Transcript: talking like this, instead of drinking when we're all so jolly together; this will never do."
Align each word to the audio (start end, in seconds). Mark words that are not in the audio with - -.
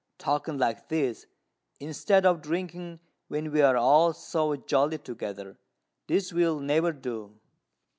talking 0.17 0.57
like 0.57 0.89
this, 0.89 1.27
instead 1.79 2.25
of 2.25 2.41
drinking 2.41 2.99
when 3.27 3.51
we're 3.51 3.77
all 3.77 4.13
so 4.13 4.55
jolly 4.55 4.97
together; 4.97 5.59
this 6.07 6.33
will 6.33 6.59
never 6.59 6.91
do." 6.91 7.37